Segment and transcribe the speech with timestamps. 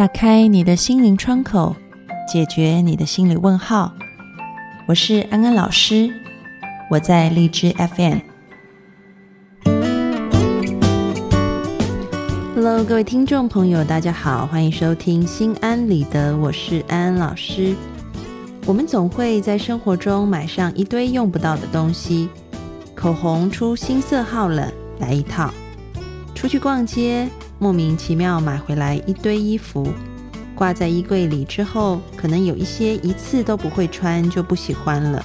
[0.00, 1.76] 打开你的心灵窗口，
[2.26, 3.92] 解决你的心理问号。
[4.88, 6.10] 我是安安老师，
[6.90, 8.18] 我在荔枝 FM。
[12.54, 17.76] Hello，各位听众朋友，大家好，欢迎收听心安理得，我是安安老师。
[18.64, 22.30] 我们总会在生活中买上一堆用不到的东西，
[22.94, 25.50] 口红出新色号了，来一套；
[26.34, 27.28] 出去逛街，
[27.60, 29.86] 莫名其妙买回来一堆衣服，
[30.54, 35.22] 挂在衣柜里之后，可能有一些一次都不会穿，就不喜欢了。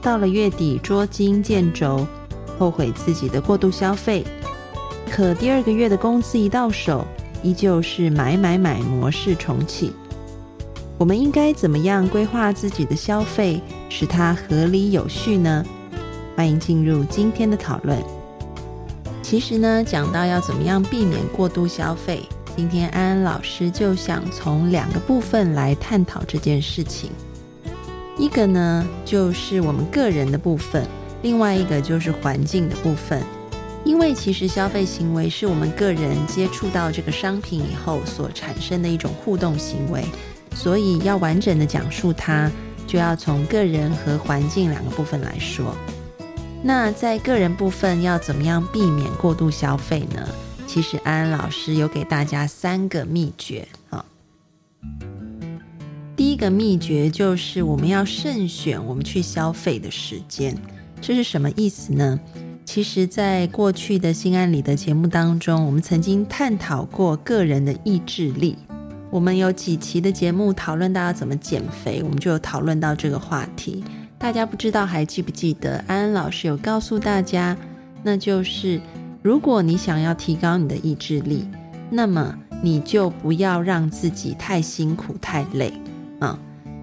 [0.00, 2.06] 到了月底捉襟见肘，
[2.58, 4.24] 后悔自己的过度消费。
[5.10, 7.06] 可第二个月的工资一到手，
[7.42, 9.92] 依旧是买买买模式重启。
[10.96, 15.62] 我们应该怎么样规划自己的消费，使它合理有序呢？
[16.34, 18.23] 欢迎进入今天的讨论。
[19.24, 27.08] 其实呢，讲到要怎么样避免过度消费，今天安安老师就想从两个部分来探讨这件事情。
[28.18, 30.84] 一个呢，就是我们个人的部分；
[31.22, 33.22] 另外一个就是环境的部分。
[33.82, 40.04] 因为其实消费行为是我们个人接触到这个商品以后所产生的一种互动行为。
[40.54, 42.52] 所以要完整的讲述它，
[42.86, 45.74] 就要从个人和环境两个部分来说。
[46.66, 50.26] 那在个人部分要怎么样避免过度消费呢？
[50.66, 54.02] 其实安安老师有给大家三个秘诀啊。
[56.16, 60.56] 第一个秘诀就是我们要慎选我们去消费的时间，
[61.02, 62.18] 这是什么意思呢？
[62.64, 68.56] 其实，在过去的心安理的节目当中，我们曾经探讨过个人的意志力。
[69.10, 73.84] 我们有几期的节目讨论到要怎么减肥，我们就有讨论到这个话题。
[74.18, 77.56] 大家不知道还记不记得安安老师有告诉大家，
[78.02, 78.80] 那就是
[79.22, 81.46] 如果你想要提高你的意志力，
[81.90, 85.72] 那么你就不要让自己太辛苦太累
[86.20, 86.38] 啊。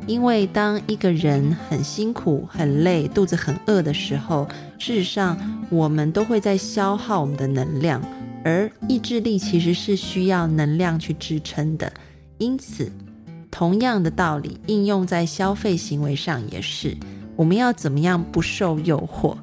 [0.08, 4.48] 因为当一个人很辛苦很累、肚子很饿的时候，
[4.78, 5.38] 事实上
[5.70, 8.02] 我们都会在消耗我们的能量，
[8.44, 11.92] 而意志力其实是需要能量去支撑的。
[12.40, 12.92] 因此，
[13.52, 16.98] 同样的道理应用在消费行为上也是。
[17.42, 19.36] 我们要怎么样不受诱惑？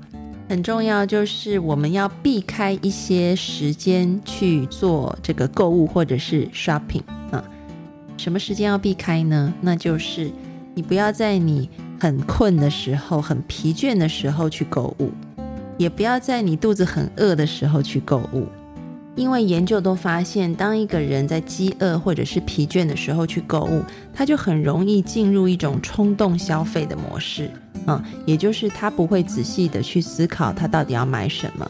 [0.49, 7.43] 很重要，就是我们要避开一些时间去做这个购物或者是 shopping 啊。
[8.17, 9.53] 什么时间要避开呢？
[9.61, 10.31] 那就是
[10.77, 15.11] 你不要在你很困的时候、很疲倦的时候去购物，
[15.77, 18.47] 也不要在你肚子很饿的时候去购物。
[19.19, 23.83] 因为研究都发现，当一个人在饥饿或者是疲倦的时候去购物，
[24.15, 27.51] 他就很容易进入一种冲动消费的模式，
[27.89, 31.69] 嗯，也就是他不会仔细的去思考他到底要买什么，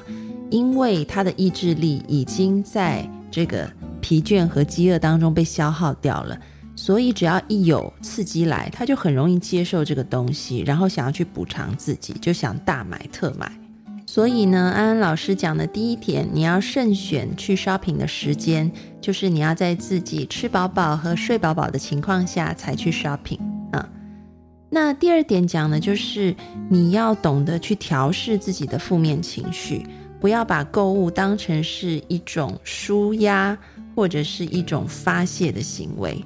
[0.50, 3.66] 因为他的意志力已经在这个
[4.02, 6.38] 疲倦和饥饿当中被消耗掉了，
[6.76, 13.50] 所以只要一有刺激来，他就很容易接受这个东西，然后想要去补偿自己，就想大买特买。
[14.10, 23.38] 所以呢，安安老师讲的第一点，你要慎选去 shopping 的时间，就是你要在自己吃饱饱和睡饱饱的情况下才去 shopping
[23.70, 23.86] 啊。
[24.70, 26.34] 那第二点讲的就是
[26.70, 29.86] 你要懂得去调试自己的负面情绪，
[30.18, 33.58] 不要把购物当成是一种舒压
[33.94, 36.24] 或者是一种发泄的行为，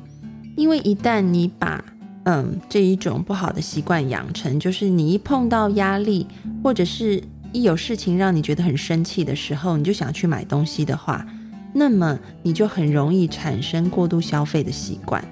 [0.56, 1.84] 因为一旦你把
[2.26, 6.28] 嗯这一种不好的习惯养成，就是你一碰到压力
[6.62, 7.20] 或者是
[7.52, 11.26] 一有事情让你觉得很生气的时候，你就想去买东西的话，
[11.74, 15.22] 那么你就很容易产生过度消费的习惯。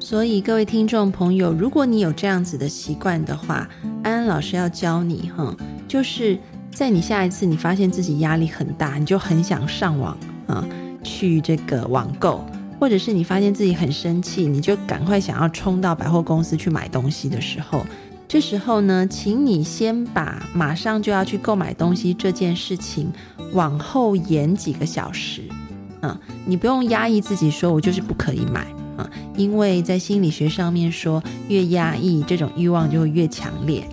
[0.00, 3.68] 所以各位听众朋友，如果你有这样子的习惯的话，
[4.02, 5.56] 安安老师要教你哈，
[5.86, 6.36] 就是
[6.72, 10.18] 在你下一次你发现自己压力很大，你就很想上网
[10.48, 10.66] 啊
[11.04, 12.44] 去这个网购，
[12.80, 17.86] 或者是你发现自己很生气，你就赶快想要冲到百货公司去买东西的时候。
[18.32, 23.12] 这时候呢，请你先把马上就要去购买东西这件事情
[23.52, 25.42] 往后延几个小时，
[26.00, 29.06] 啊，你不用压抑自己说“我就是不可以买”啊，
[29.36, 33.86] 因为在心理学上面说，越压抑这种欲望就会越强烈。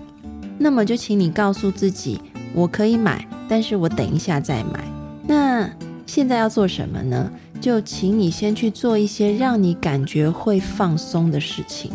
[0.56, 2.18] 那么就请你告诉自己，
[2.54, 4.82] 我可以买，但是我等一下再买。
[5.26, 5.68] 那
[6.06, 7.30] 现在要做什么呢？
[7.60, 11.90] 就请你先去做一些让你感觉会放松的事情，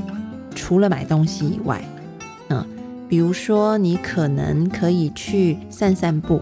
[0.54, 1.84] 除了买东西以外。
[3.08, 6.42] 比如说你可能可以去散散步，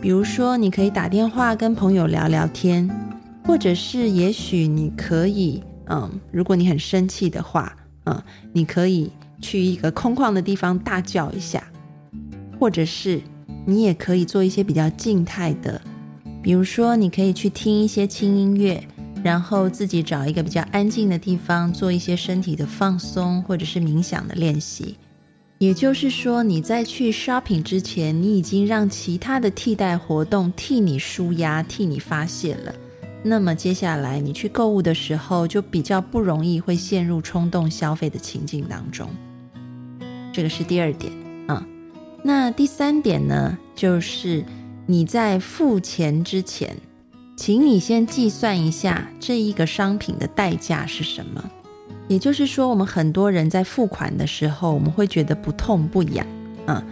[0.00, 2.90] 比如说你可以打电话跟朋友聊聊天，
[3.44, 8.22] 或者是也许你可以，嗯，如果你很生气的话，嗯，
[8.52, 11.62] 你可以去一个空旷的地方大叫一下，
[12.58, 13.20] 或者是
[13.66, 15.78] 你也可以做一些比较静态的，
[16.42, 18.82] 比如说你可以去听一些轻音乐，
[19.22, 24.96] 然后自己找一个比较安静的地方，做一些身体的放松或者是冥想的练习。
[25.58, 32.74] 也就是说，你在去 shopping 之前，你已经让其他的替代活动替你舒压、替你发泄了。
[33.22, 39.08] 那么接下来你去购物的时候，就比较不容易会陷入冲动消费的情境当中。
[40.32, 41.12] 这个是第二点
[41.46, 41.66] 啊。
[42.22, 44.44] 那第三点呢，就是
[44.86, 46.76] 你在付钱之前，
[47.36, 51.50] 请你先计算一下这一个商品的代价是什么。
[52.08, 56.26] 也就是说，我们很多人在付款的时候，我们会觉得不痛不痒
[56.66, 56.84] 啊。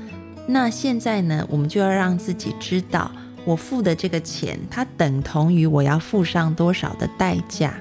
[0.46, 3.10] 那现在呢，我们就要让自己知道。
[3.44, 7.74] 我付的这个钱，它等同于我要付上多少的代价？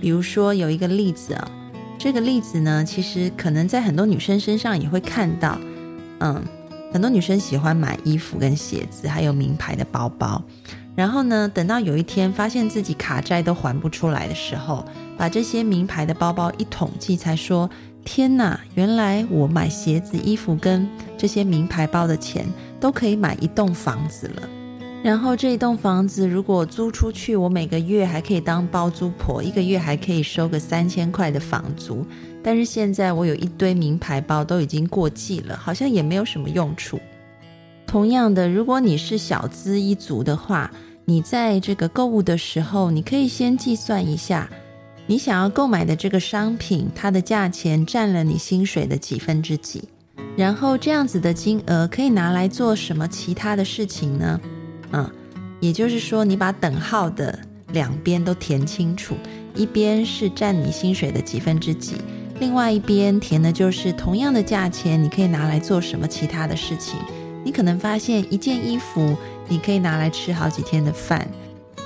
[0.00, 1.50] 比如说有一个例子啊，
[1.98, 5.58] 这个例子呢，其实可能在很多女生身上也会看到。
[6.20, 6.42] 嗯，
[6.90, 10.42] 很多女生喜欢买衣服跟鞋子，还有名牌的包包。
[10.98, 14.84] 然后呢，等到有一天发现自己卡债都还不出来的时候，
[15.16, 17.70] 把这些名牌的包包一统计，才说：
[18.04, 22.44] 天哪，原来我买鞋子、衣服跟这些名牌包的钱，
[22.80, 24.42] 都可以买一栋房子了。
[25.00, 32.04] 然后这一栋房子如果租出去，我每个月还可以当包租婆，一个月还可以收个三千块的房租。
[32.42, 36.98] 但是现在我有一堆名牌包都已经过季了，好像也没有什么用处。
[37.86, 40.68] 同样的，如果你是小资一族的话，
[41.08, 44.46] 你在这个购物的时候，你可以先计算一下，
[45.06, 49.84] 你想要购买的这个商品，它的价钱占了你薪水的几分之几，
[50.36, 54.38] 然后这样子的金额可以拿来做什么其他的事情呢？
[54.92, 55.10] 嗯，
[55.60, 57.38] 也就是说，你把等号的
[57.72, 59.14] 两边都填清楚，
[59.54, 61.94] 一边是占你薪水的几分之几，
[62.38, 66.96] 另外一边填的就是同样的价钱，你可以拿来做什么其他的事情。
[67.42, 69.16] 你可能发现一件衣服，
[69.48, 71.28] 你可以拿来吃好几天的饭，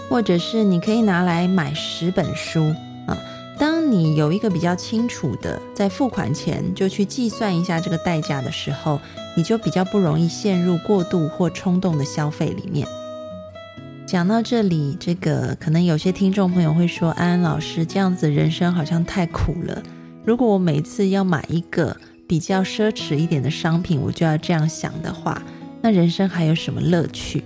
[0.08, 2.74] 或者是你可以拿来买十本书
[3.06, 3.16] 啊。
[3.58, 9.00] 当你有一个比较清楚的，在付款前就去计算一下这个代价的时候。
[9.34, 12.86] 你就比较不容易陷入过度或冲动的消费里面。
[14.04, 19.82] 讲到这里，这个可能有些听众朋友会说：“安安老师，这样子人生好像太苦了。
[20.22, 21.96] 如果我每次要买一个
[22.28, 25.42] 比较奢侈一点的商品，我就要这样想的话，
[25.80, 27.42] 那人生还有什么乐趣？”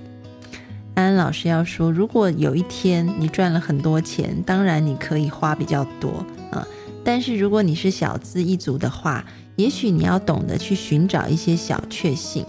[0.96, 6.66] 安安老师要说：如果有一天你赚了很多钱，当然你可以花比较多啊。
[7.04, 9.22] 但是如果你是小资一族的话，
[9.56, 12.46] 也许你要懂得去寻找一些小确幸，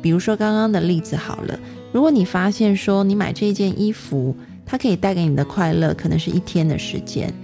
[0.00, 1.58] 比如说刚刚的例子好了。
[1.92, 7.34] 如果你发现说你买这件衣服，它可以带给你的快乐可能是一天的时间，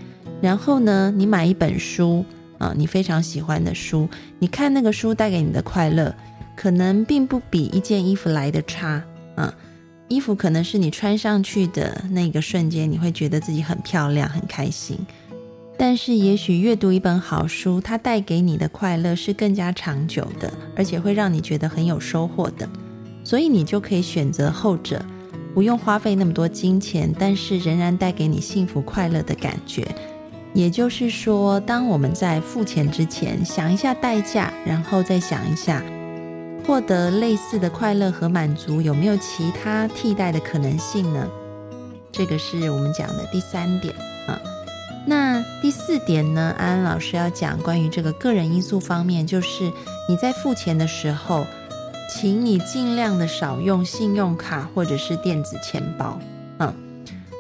[0.41, 2.25] 然后呢，你买一本书
[2.59, 4.09] 啊，你非常喜欢的书，
[4.39, 6.15] 你看那个书带给你的快乐，
[6.55, 9.03] 可能并不比一件衣服来的差
[9.35, 9.53] 啊。
[10.09, 14.97] 衣服可能是你穿上去的那个瞬间，你会觉得自己很漂亮、很开心。
[15.79, 22.69] 但是，也许阅读一本好书，它带给你的快乐是更加长久的，而且会让你觉得很有收获的。
[23.25, 25.05] 所以，你就可以选择后者，
[25.53, 29.87] 不用花费那么多金钱，但是仍然带给你幸福快乐的感觉。
[30.55, 35.83] 也就是说，当我们在付钱之前，想一下代价，然后再想一下
[36.67, 41.29] 获得类似的快乐和满足有没有其他替代的可能性呢？
[42.11, 43.95] 这个是我们讲的第三点
[44.27, 44.41] 啊。
[45.07, 46.53] 那第四点呢？
[46.59, 49.71] 安安老师要讲关于这个个人因素方面，就是
[50.09, 51.47] 你在付钱的时候，
[52.13, 56.19] 请你尽量的少用信用卡或者是电子钱包。
[56.59, 56.75] 嗯，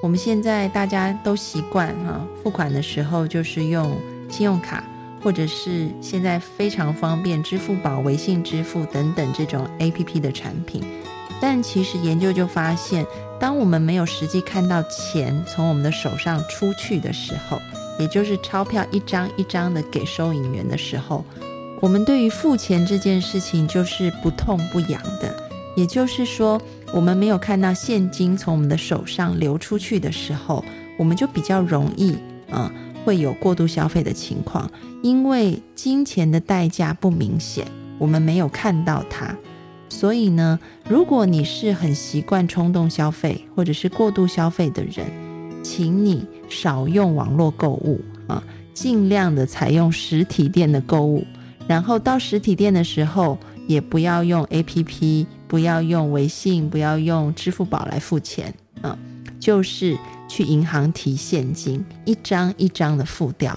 [0.00, 3.98] 我们现在大家都习惯哈，付款的时候就是用
[4.30, 4.84] 信用卡，
[5.22, 10.82] 或者是现在非常方便，支付宝、微信支付等等这种 A P P 的产品。
[11.40, 13.06] 但其实研究就发现。
[13.38, 17.60] 当我们没有实际看到钱从我们的手上出去的时候，
[17.98, 21.22] 也就是钞票一张一张的给收银员的时候，
[21.82, 25.36] 我们对于付钱这件事情就是不痛不痒的。
[25.76, 26.58] 也就是说，
[26.94, 30.64] 我们没有看到现金从我们的手上流出去的时候，
[30.98, 32.16] 我们就比较容易
[32.50, 32.72] 啊
[33.06, 34.68] 会有过度消费的情况，
[35.00, 37.64] 因为金钱的代价不明显，
[38.00, 39.32] 我们没有看到它。
[39.88, 40.58] 所以呢，
[40.88, 45.06] 如果你是很习惯冲动消费或者是过度消费的人，
[45.62, 48.42] 请你少用网络购物啊，
[48.74, 51.24] 尽量的采用实体店的购物。
[51.68, 58.98] 然后到实体店的时候，也不要用 APP，不要用微信，不要用支付宝来付钱啊，
[59.46, 59.96] 就是
[60.28, 63.56] 去银行提现金，一张一张的付掉。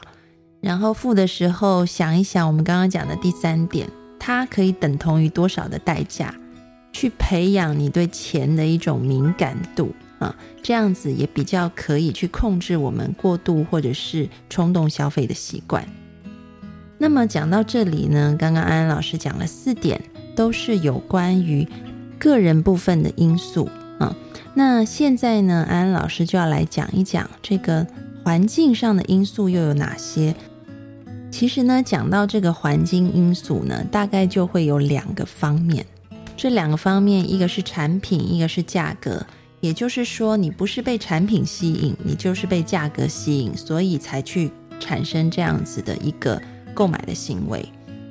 [0.61, 3.89] 然后付的时候想一想，我们刚刚讲的第三点。
[4.19, 6.31] 它可以等同于多少的代价，
[6.93, 15.83] 去培养你对钱的一种敏感度啊，这样子也比较可以去控制我们过度或者是冲动消费的习惯。
[16.99, 19.99] 那么讲到这里呢，刚刚安安老师讲了四点，
[20.35, 21.67] 都是有关于
[22.19, 23.67] 个人部分的因素
[23.97, 24.15] 啊。
[24.59, 27.87] 那现在呢，安安老师就要来讲一讲这个
[28.25, 30.35] 环境上的因素又有哪些。
[31.31, 35.85] 其实呢，讲到这个环境因素呢，大概就会有两个方面。
[36.35, 39.25] 这两个方面，一个是产品，一个是价格。
[39.61, 46.41] 也就是说，你不是被产品吸引，你就是被价格吸引，所以才去产生这样子的一个
[46.73, 47.65] 购买的行为。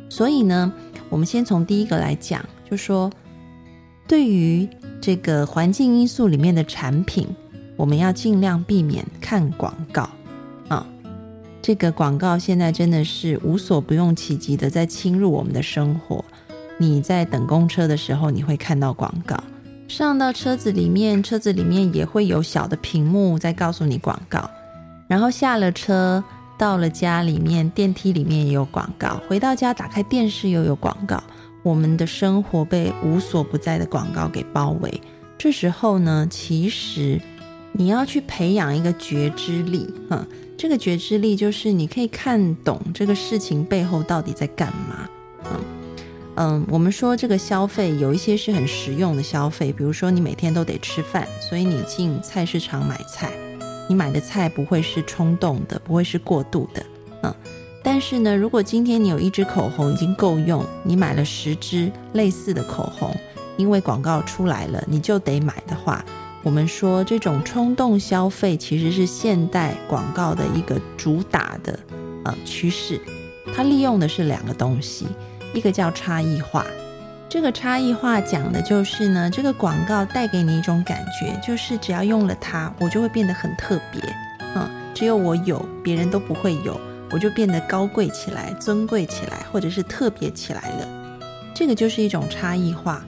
[0.09, 0.73] 所以呢，
[1.11, 3.13] 我们先从第一个来讲，就说
[4.07, 4.67] 对于
[5.01, 7.27] 这个环境因素里面的产品，
[7.77, 10.09] 我们要尽量避免看广告
[10.69, 10.87] 啊。
[11.63, 16.25] 这个广告现在真的是无所不用其极的在侵入我们的生活。
[16.79, 19.37] 你在等公车的时候，你会看到广告；
[19.89, 24.49] 上到车子里面，车子里面也会有小的屏幕在告诉你广告。
[25.09, 26.23] 然后下了车，
[26.57, 29.21] 到了家里面，电梯里面也有广告。
[29.29, 31.23] 回到家，打开电视又有广告。
[31.69, 35.03] 我们的生活被无所不在的广告给包围。
[35.37, 37.21] 这时候呢，其实
[37.73, 45.07] 你要去培养一个觉知力，哈，这个觉知力就是你可以看懂这个事情背后到底在干嘛，
[45.45, 45.61] 嗯。
[46.37, 53.31] 嗯，我们说这个消费有一些是很实用的消费，比如说你每天都得吃饭，所以你进菜市场买菜，
[53.89, 56.83] 你买的菜不会是冲动的，不会是过度的，
[57.25, 57.35] 嗯。
[57.91, 63.17] 但是呢，如果今天你有一支口红已经够用，你买了十支类似的口红，
[63.57, 66.05] 因为广告出来了，你就得买的话，
[66.43, 71.79] 我们说这种冲动消费其实是现代广告的一个主打的
[72.25, 73.01] 呃趋势，
[73.57, 75.07] 它利用的是两个东西。
[75.55, 76.67] 一个叫差异化，
[77.27, 84.03] 这个差异化讲的就是呢，这个广告带给你一种感觉，就是只要用了它，我就会变得很特别，
[84.55, 86.79] 嗯，只有我有，别人都不会有，
[87.11, 90.89] 我就变得高贵起来、尊贵起来，或者是特别起来了。
[91.55, 93.05] 这个就是一种差异化。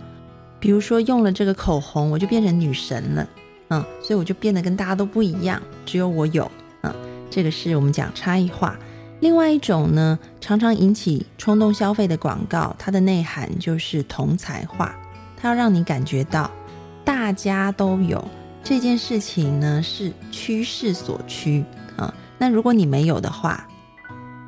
[0.59, 3.26] 比如说用了这个口红，我就变成女神了，
[3.69, 6.50] 嗯，所以我就变得跟大家都不一样，只有我有，
[6.83, 6.95] 嗯，
[7.30, 8.78] 这个是我们讲差异化。
[9.21, 14.95] 另外一种呢，常常引起冲动消费的广告，它的内涵就是同才化，
[15.37, 16.50] 它要让你感觉到
[17.04, 18.23] 大家都有
[18.64, 21.64] 这件事情呢，是趋势所趋
[21.97, 22.12] 啊。
[22.38, 23.66] 那如果你没有的话，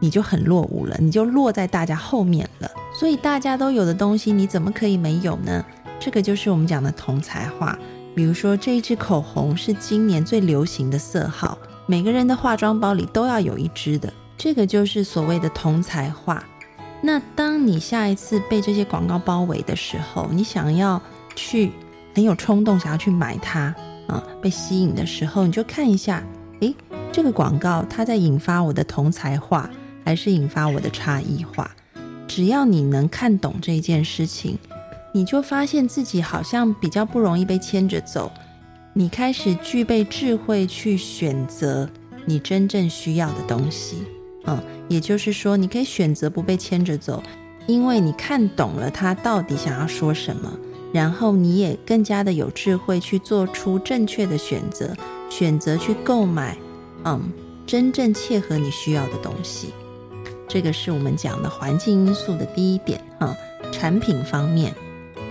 [0.03, 2.69] 你就很落伍了，你就落在大家后面了。
[2.93, 5.65] 所以大家都有的东西，你怎么可以没有呢？
[6.01, 7.79] 这个就是我们讲的同才化。
[8.15, 11.57] 比如说这一支口红是今年最流行的色号，
[11.87, 14.13] 每个人的化妆包里都要有一支的。
[14.37, 16.43] 这个就是所谓的同才化。
[17.01, 21.01] 那当你下一次被这些广告包围的时候，你想要
[21.37, 21.71] 去
[22.15, 23.75] 很有冲动想要去买它
[24.09, 26.23] 啊，被吸引的时候，你就看一下，
[26.61, 26.75] 诶，
[27.11, 29.71] 这个广告它在引发我的同才化，
[30.05, 31.71] 还是引发我的差异化？
[32.27, 34.59] 只要你能看懂这件事情，
[35.13, 38.33] 你就发现自己好像比较不容易被牵着走，
[38.95, 41.89] 你开始具备智慧去选择
[42.25, 44.05] 你真正需要的东西。
[44.45, 47.23] 嗯，也就是说，你可以选择不被牵着走，
[47.67, 50.51] 因为你看懂了他到底想要说什么，
[50.93, 54.97] 然后你也更加的有智慧去做出正确的选择，
[55.29, 56.57] 选择去购买，
[57.05, 57.23] 嗯，
[57.67, 59.69] 真正切合你需要的东西。
[60.53, 63.35] 这个是我们讲的环境因素的第一点，哈，
[63.73, 64.71] 产品方面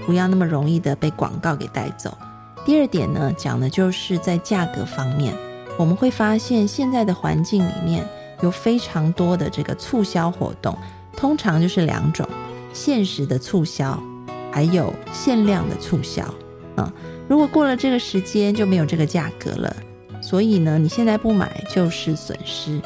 [0.04, 2.18] 不要那么容易的被广告给带走。
[2.66, 5.32] 第二点呢，讲的就是在价格方面，
[5.78, 8.04] 我们会发现现在的环境里面。
[8.42, 10.76] 有非常多的这个促销活动，
[11.16, 12.28] 通常就是两种：
[12.74, 14.02] 限时的促销，
[14.52, 16.24] 还有限量的促销。
[16.76, 16.92] 啊，
[17.28, 19.76] 如果过了这个时间就没有这个价格了，
[20.24, 22.82] 所以呢，你现在不买就是损失，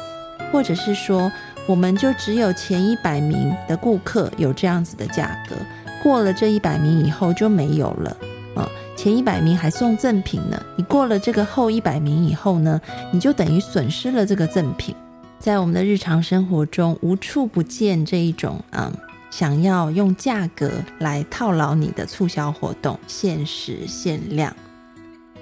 [0.52, 1.32] 或者是说，
[1.66, 5.56] 我们就只有前一百名的顾客有这样子的价格，
[6.02, 8.16] 过了这一百名以后就没有了。
[8.54, 12.80] 啊，前一百名还送赠品呢，你过了这个后一百名以后呢，
[13.12, 14.94] 你就等于损失了这个赠品。
[15.38, 18.90] 在我们的日常生活中，无处不见这一种嗯，
[19.30, 20.70] 想要用价格
[21.00, 24.56] 来套牢你的促销活动，限时限量。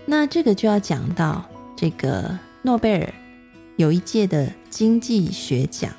[0.07, 1.45] 那这个就要讲到
[1.76, 3.14] 这个诺贝尔
[3.76, 5.93] 有一届的经济学奖，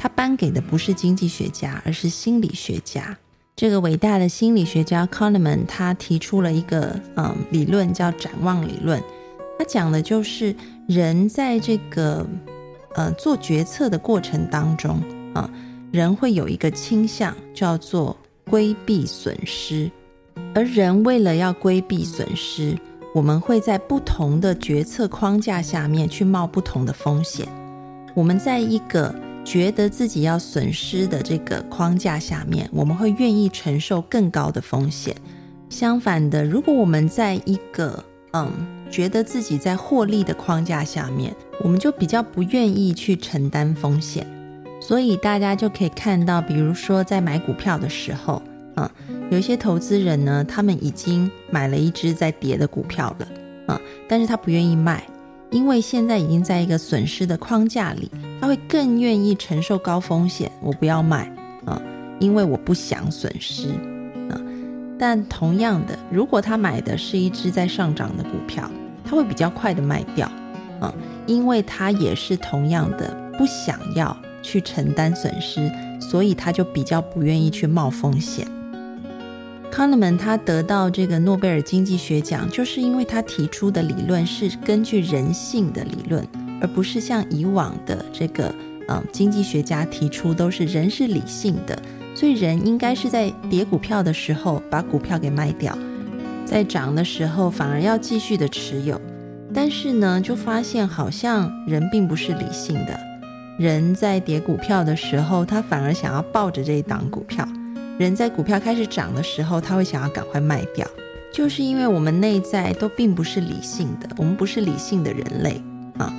[0.00, 3.14] 他颁给的不是经济学家，而是心理学家。
[3.54, 9.02] 这个伟大的心理学家 Kahneman 他提出了一个嗯理论，叫展望理论。
[9.58, 10.56] 他讲的就是
[10.88, 12.26] 人在这个。
[12.96, 15.00] 呃，做决策的过程当中
[15.32, 15.48] 啊，
[15.92, 18.16] 人会有一个倾向叫做
[18.50, 19.88] 规避损失，
[20.56, 22.76] 而人为了要规避损失，
[23.14, 27.46] 我们会在不同的决策框架下面去冒不同的风险。
[28.12, 35.16] 我们在一个觉得自己要损失的这个框架下面，我们会愿意承受更高的风险。
[35.68, 38.50] 相反的，如果我们在一个嗯
[38.90, 44.26] 觉得自己在获利的框架下面，我们就比较不愿意去承担风险。
[44.80, 48.42] 所以大家就可以看到，比如说在买股票的时候，
[48.76, 48.88] 嗯，
[49.30, 53.28] 有一些投资人呢，他们已经买了一只在跌的股票了，
[53.68, 55.04] 嗯，但是他不愿意卖。
[55.50, 60.50] 因为现在已经在一个损失的框架里，他会更愿意承受高风险。
[60.60, 61.30] 我不要卖
[61.64, 61.80] 啊，
[62.20, 63.68] 因为我不想损失
[64.28, 64.40] 啊。
[64.98, 68.70] 但同样的，如果他买的是一只在上涨的股票，
[69.04, 70.30] 他会比较快的卖掉
[70.78, 70.94] 啊，
[71.26, 78.46] 因为他也是同样的不想要去承担损失，所以他就比较不愿意去冒风险。
[79.80, 86.22] 康德曼他得到这个诺贝尔经济学奖，就是因为他提出的理论是根据人性的理论，
[86.60, 88.54] 而不是像以往的这个
[88.88, 91.82] 嗯经济学家提出都是人是理性的，
[92.14, 95.74] 所以人应该是在跌股票的时候把股票给卖掉，
[96.44, 99.00] 在涨的时候反而要继续的持有。
[99.54, 103.00] 但是呢，就发现好像人并不是理性的，
[103.58, 107.48] 人在跌股票的时候，他反而想要抱着这一档股票。
[108.00, 110.88] 人在股票开始涨的时候，他会想要赶快卖掉，
[111.30, 115.60] 就是因为我们内在都并不是理性的，我们不是理性的人类
[115.98, 116.10] 啊，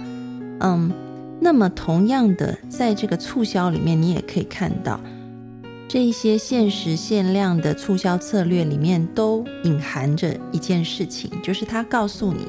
[0.59, 0.91] 嗯，
[1.39, 4.99] 那么同样的，在这个促销里面，你也可以看到
[5.87, 12.45] 这一些限时限量的促销策略里面都隐含着一件事情，就是他告诉你，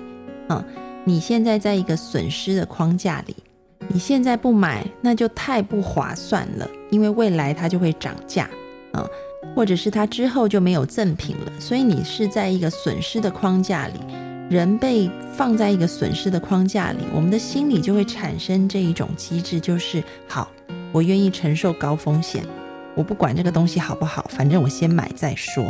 [0.49, 0.63] 啊，
[1.05, 3.35] 你现在在一个损失的框架里，
[3.89, 8.47] 你现在不买，那就太不划算了，因为未来它就会涨价。
[8.93, 9.09] 啊，
[9.55, 13.95] 或者是它之后就没有赠品了，所以你是在一个损失的框架里，
[14.49, 20.51] 人被放在一个损失的框架里，我们的心理就会产生这一种机制，就是好，
[20.93, 22.45] 我愿意承受高风险，
[22.95, 25.65] 我不管这个东西好不好，反正我先买再说，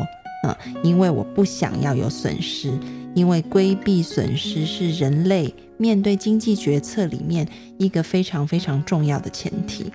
[0.44, 2.76] 啊，因为我不想要有损失，
[3.14, 7.46] 因为规避损失是人类面对经济决策里面
[7.78, 9.92] 一个非常非常重要的前提，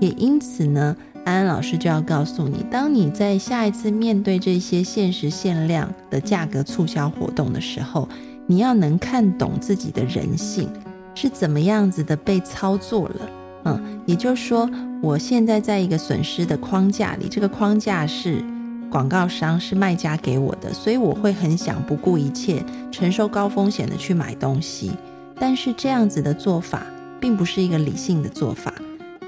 [0.00, 0.96] 也因此呢。
[1.24, 8.08] 安安老师就要告诉你，当你在下一次面对这些限时限量的价格促销活动的时候，
[8.46, 10.68] 你要能看懂自己的人性
[11.14, 13.30] 是怎么样子的被操作了。
[13.64, 14.68] 嗯，也就是说，
[15.02, 18.42] 我现在在一个损失的框架里，这个框架是
[18.90, 24.92] 广告商是卖家给我的，所以我会很想不顾一切，承受高风险的去买东西。
[25.38, 26.86] 但是这样子的做法
[27.20, 28.72] 并不是一个理性的做法。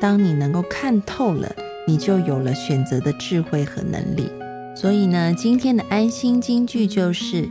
[0.00, 1.54] 当你能够看透了。
[1.86, 4.30] 你就有了选择的智慧和能力。
[4.74, 7.48] 所以呢，今天的安心金句就是：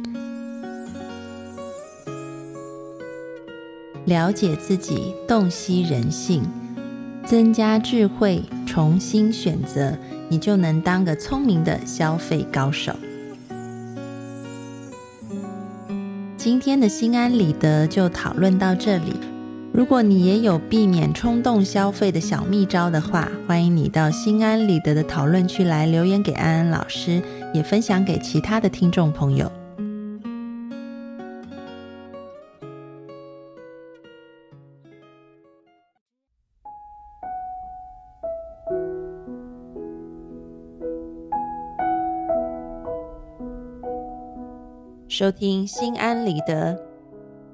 [4.06, 6.44] 了解自己，洞悉人性，
[7.24, 9.96] 增加智慧，重新选择，
[10.30, 12.94] 你就能当个聪明的消费高手。
[16.36, 19.14] 今天的心安理得就讨论到这里。
[19.74, 27.22] 如果你也有避免冲动消费的小秘招的话，欢迎你到心安理得的讨论区来留言给安安老师，
[27.54, 29.50] 也分享给其他的听众朋友。
[45.08, 46.91] 收听心安理得。